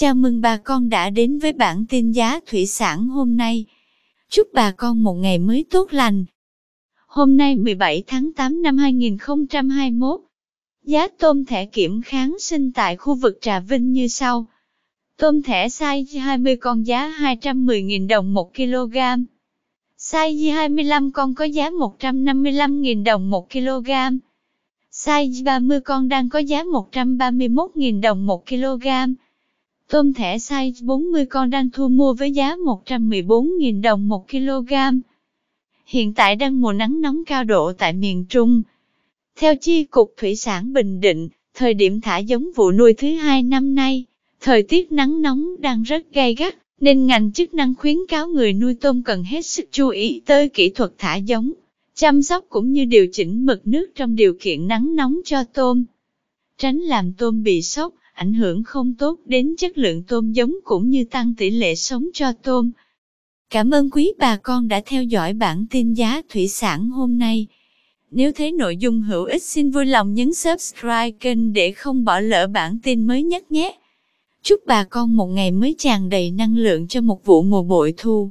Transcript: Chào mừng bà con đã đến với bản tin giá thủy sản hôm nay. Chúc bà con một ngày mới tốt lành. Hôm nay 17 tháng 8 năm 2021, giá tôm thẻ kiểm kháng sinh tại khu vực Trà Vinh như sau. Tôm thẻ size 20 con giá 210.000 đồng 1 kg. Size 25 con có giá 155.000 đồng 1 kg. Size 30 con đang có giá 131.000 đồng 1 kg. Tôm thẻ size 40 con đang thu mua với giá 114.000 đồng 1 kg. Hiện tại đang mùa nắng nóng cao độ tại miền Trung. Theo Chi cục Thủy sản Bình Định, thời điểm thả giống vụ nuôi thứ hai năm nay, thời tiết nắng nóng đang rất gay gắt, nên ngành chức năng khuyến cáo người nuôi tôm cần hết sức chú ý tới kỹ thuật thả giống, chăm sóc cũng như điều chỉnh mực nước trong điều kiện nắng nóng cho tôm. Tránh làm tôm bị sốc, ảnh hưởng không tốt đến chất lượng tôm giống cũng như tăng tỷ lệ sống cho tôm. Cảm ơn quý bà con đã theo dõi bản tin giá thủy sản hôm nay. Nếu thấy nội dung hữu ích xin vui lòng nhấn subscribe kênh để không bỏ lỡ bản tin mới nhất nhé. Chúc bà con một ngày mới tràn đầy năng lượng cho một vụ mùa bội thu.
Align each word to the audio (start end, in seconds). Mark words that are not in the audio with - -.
Chào 0.00 0.14
mừng 0.14 0.40
bà 0.40 0.56
con 0.56 0.88
đã 0.88 1.10
đến 1.10 1.38
với 1.38 1.52
bản 1.52 1.84
tin 1.88 2.12
giá 2.12 2.40
thủy 2.46 2.66
sản 2.66 3.08
hôm 3.08 3.36
nay. 3.36 3.64
Chúc 4.30 4.48
bà 4.52 4.70
con 4.70 5.02
một 5.02 5.14
ngày 5.14 5.38
mới 5.38 5.64
tốt 5.70 5.92
lành. 5.92 6.24
Hôm 7.06 7.36
nay 7.36 7.56
17 7.56 8.02
tháng 8.06 8.32
8 8.32 8.62
năm 8.62 8.76
2021, 8.76 10.20
giá 10.84 11.08
tôm 11.08 11.44
thẻ 11.44 11.66
kiểm 11.66 12.02
kháng 12.02 12.36
sinh 12.40 12.72
tại 12.72 12.96
khu 12.96 13.14
vực 13.14 13.38
Trà 13.40 13.60
Vinh 13.60 13.92
như 13.92 14.08
sau. 14.08 14.46
Tôm 15.16 15.42
thẻ 15.42 15.68
size 15.68 16.20
20 16.20 16.56
con 16.56 16.86
giá 16.86 17.08
210.000 17.08 18.08
đồng 18.08 18.34
1 18.34 18.54
kg. 18.54 18.96
Size 19.98 20.54
25 20.54 21.12
con 21.12 21.34
có 21.34 21.44
giá 21.44 21.70
155.000 21.70 23.04
đồng 23.04 23.30
1 23.30 23.50
kg. 23.50 23.90
Size 24.92 25.44
30 25.44 25.80
con 25.80 26.08
đang 26.08 26.28
có 26.28 26.38
giá 26.38 26.62
131.000 26.62 28.00
đồng 28.00 28.26
1 28.26 28.46
kg. 28.48 28.88
Tôm 29.90 30.12
thẻ 30.12 30.36
size 30.36 30.72
40 30.86 31.26
con 31.26 31.50
đang 31.50 31.70
thu 31.70 31.88
mua 31.88 32.14
với 32.14 32.32
giá 32.32 32.56
114.000 32.56 33.82
đồng 33.82 34.08
1 34.08 34.30
kg. 34.30 34.72
Hiện 35.86 36.14
tại 36.14 36.36
đang 36.36 36.60
mùa 36.60 36.72
nắng 36.72 37.00
nóng 37.00 37.24
cao 37.24 37.44
độ 37.44 37.72
tại 37.72 37.92
miền 37.92 38.24
Trung. 38.28 38.62
Theo 39.36 39.56
Chi 39.56 39.84
cục 39.84 40.14
Thủy 40.16 40.36
sản 40.36 40.72
Bình 40.72 41.00
Định, 41.00 41.28
thời 41.54 41.74
điểm 41.74 42.00
thả 42.00 42.18
giống 42.18 42.50
vụ 42.56 42.72
nuôi 42.72 42.94
thứ 42.94 43.08
hai 43.08 43.42
năm 43.42 43.74
nay, 43.74 44.04
thời 44.40 44.62
tiết 44.62 44.92
nắng 44.92 45.22
nóng 45.22 45.60
đang 45.60 45.82
rất 45.82 46.12
gay 46.12 46.34
gắt, 46.34 46.56
nên 46.80 47.06
ngành 47.06 47.32
chức 47.32 47.54
năng 47.54 47.74
khuyến 47.74 47.96
cáo 48.08 48.28
người 48.28 48.52
nuôi 48.52 48.74
tôm 48.74 49.02
cần 49.02 49.24
hết 49.24 49.46
sức 49.46 49.68
chú 49.72 49.88
ý 49.88 50.20
tới 50.26 50.48
kỹ 50.48 50.70
thuật 50.70 50.92
thả 50.98 51.16
giống, 51.16 51.52
chăm 51.94 52.22
sóc 52.22 52.44
cũng 52.48 52.72
như 52.72 52.84
điều 52.84 53.06
chỉnh 53.12 53.46
mực 53.46 53.66
nước 53.66 53.90
trong 53.94 54.16
điều 54.16 54.34
kiện 54.40 54.68
nắng 54.68 54.96
nóng 54.96 55.20
cho 55.24 55.44
tôm. 55.44 55.84
Tránh 56.58 56.78
làm 56.78 57.12
tôm 57.12 57.42
bị 57.42 57.62
sốc, 57.62 57.94
ảnh 58.12 58.34
hưởng 58.34 58.64
không 58.64 58.94
tốt 58.94 59.18
đến 59.24 59.54
chất 59.58 59.78
lượng 59.78 60.02
tôm 60.02 60.32
giống 60.32 60.54
cũng 60.64 60.90
như 60.90 61.04
tăng 61.04 61.34
tỷ 61.34 61.50
lệ 61.50 61.74
sống 61.74 62.06
cho 62.14 62.32
tôm. 62.32 62.70
Cảm 63.50 63.70
ơn 63.70 63.90
quý 63.90 64.12
bà 64.18 64.36
con 64.36 64.68
đã 64.68 64.80
theo 64.86 65.02
dõi 65.02 65.32
bản 65.32 65.66
tin 65.70 65.94
giá 65.94 66.22
thủy 66.28 66.48
sản 66.48 66.88
hôm 66.88 67.18
nay. 67.18 67.46
Nếu 68.10 68.32
thấy 68.32 68.52
nội 68.52 68.76
dung 68.76 69.02
hữu 69.02 69.24
ích 69.24 69.42
xin 69.42 69.70
vui 69.70 69.86
lòng 69.86 70.14
nhấn 70.14 70.34
subscribe 70.34 71.10
kênh 71.10 71.52
để 71.52 71.72
không 71.72 72.04
bỏ 72.04 72.20
lỡ 72.20 72.46
bản 72.46 72.78
tin 72.82 73.06
mới 73.06 73.22
nhất 73.22 73.52
nhé. 73.52 73.78
Chúc 74.42 74.60
bà 74.66 74.84
con 74.84 75.16
một 75.16 75.26
ngày 75.26 75.50
mới 75.50 75.74
tràn 75.78 76.08
đầy 76.08 76.30
năng 76.30 76.56
lượng 76.56 76.88
cho 76.88 77.00
một 77.00 77.24
vụ 77.24 77.42
mùa 77.42 77.62
bội 77.62 77.94
thu. 77.96 78.30